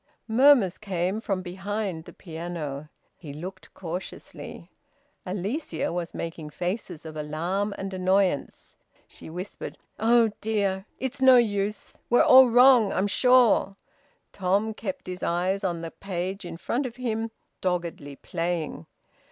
Murmurs 0.27 0.79
came 0.79 1.19
from 1.21 1.43
behind 1.43 2.05
the 2.05 2.11
piano. 2.11 2.89
He 3.15 3.31
looked 3.35 3.71
cautiously. 3.75 4.71
Alicia 5.27 5.93
was 5.93 6.15
making 6.15 6.49
faces 6.49 7.05
of 7.05 7.15
alarm 7.15 7.75
and 7.77 7.93
annoyance. 7.93 8.75
She 9.07 9.29
whispered: 9.29 9.77
"Oh 9.99 10.31
dear!... 10.41 10.87
It's 10.97 11.21
no 11.21 11.37
use!... 11.37 11.99
We're 12.09 12.23
all 12.23 12.49
wrong, 12.49 12.91
I'm 12.91 13.05
sure!" 13.05 13.75
Tom 14.33 14.73
kept 14.73 15.05
his 15.05 15.21
eyes 15.21 15.63
on 15.63 15.81
the 15.83 15.91
page 15.91 16.45
in 16.45 16.57
front 16.57 16.87
of 16.87 16.95
him, 16.95 17.29
doggedly 17.61 18.15
playing. 18.15 18.87